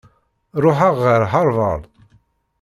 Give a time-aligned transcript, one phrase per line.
[0.63, 1.83] Ṛuḥeɣ ɣer Harvard.